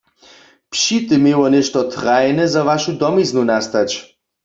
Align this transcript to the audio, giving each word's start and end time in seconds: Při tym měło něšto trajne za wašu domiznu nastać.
Při 0.69 0.97
tym 1.07 1.21
měło 1.25 1.45
něšto 1.55 1.79
trajne 1.93 2.45
za 2.53 2.61
wašu 2.69 2.91
domiznu 3.03 3.41
nastać. 3.51 3.91